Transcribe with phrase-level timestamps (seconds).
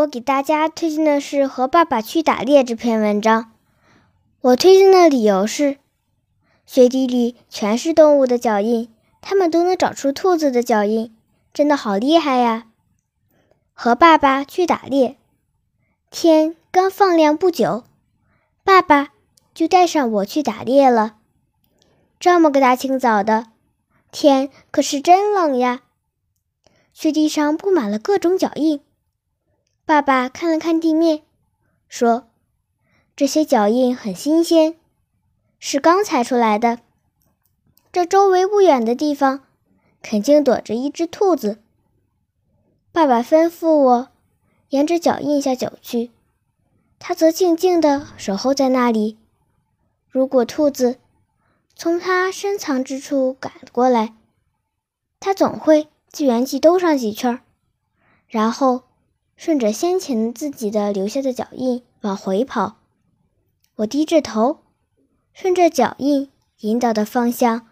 [0.00, 3.52] 我给大家推荐的是《和爸爸去打猎》这篇文章。
[4.40, 5.76] 我推荐的理由是，
[6.64, 8.90] 雪地里全是动物的脚印，
[9.20, 11.14] 它们都能找出兔子的脚印，
[11.52, 12.68] 真的好厉害呀！
[13.74, 15.18] 和爸爸去打猎，
[16.10, 17.84] 天刚放亮不久，
[18.64, 19.08] 爸爸
[19.52, 21.16] 就带上我去打猎了。
[22.18, 23.48] 这么个大清早的，
[24.10, 25.82] 天可是真冷呀！
[26.94, 28.80] 雪地上布满了各种脚印。
[29.90, 31.22] 爸爸看了看地面，
[31.88, 32.28] 说
[33.16, 34.76] ：“这些脚印很新鲜，
[35.58, 36.78] 是刚踩出来的。
[37.90, 39.42] 这周围不远的地方，
[40.00, 41.60] 肯定躲着一只兔子。”
[42.92, 44.08] 爸爸吩咐我
[44.68, 46.12] 沿着脚印下走去，
[47.00, 49.18] 他则静静地守候在那里。
[50.08, 51.00] 如果兔子
[51.74, 54.14] 从他深藏之处赶过来，
[55.18, 57.40] 他总会自圆其兜上几圈，
[58.28, 58.84] 然后。
[59.40, 62.76] 顺着先前自己的留下的脚印往回跑，
[63.76, 64.58] 我低着头，
[65.32, 67.66] 顺着脚印引导的方向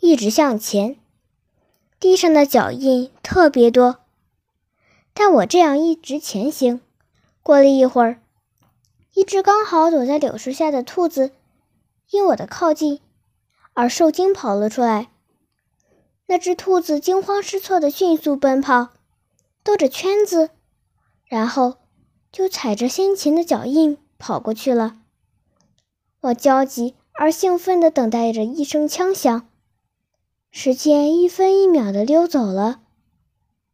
[0.00, 0.96] 一直向前。
[2.00, 4.00] 地上的脚印特别多，
[5.14, 6.80] 但我这样一直前行。
[7.44, 8.20] 过了一会儿，
[9.14, 11.30] 一只刚好躲在柳树下的兔子
[12.10, 12.98] 因我的靠近
[13.74, 15.12] 而受惊跑了出来。
[16.26, 18.88] 那只兔子惊慌失措地迅速奔跑，
[19.62, 20.50] 兜着圈子。
[21.32, 21.78] 然后
[22.30, 24.98] 就踩着先前的脚印跑过去了。
[26.20, 29.48] 我焦急而兴奋地等待着一声枪响，
[30.50, 32.82] 时间一分一秒地溜走了。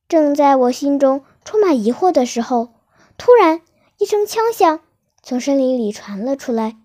[0.07, 2.75] 正在我心中充满疑惑的时候，
[3.17, 3.61] 突然
[3.99, 4.79] 一声枪响
[5.21, 6.79] 从森林里传了出来。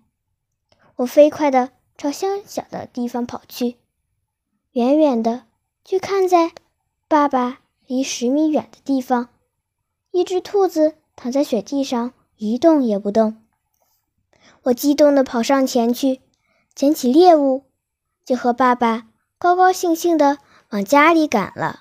[0.96, 3.76] 我飞快地朝枪响的地方跑去，
[4.72, 5.44] 远远的
[5.84, 6.50] 就看在
[7.06, 9.28] 爸爸离十米远的地方。
[10.14, 13.36] 一只兔子躺在雪地上，一动也不动。
[14.62, 16.20] 我激动地跑上前去，
[16.72, 17.64] 捡起猎物，
[18.24, 19.08] 就和爸爸
[19.38, 20.38] 高高兴兴地
[20.70, 21.80] 往家里赶了。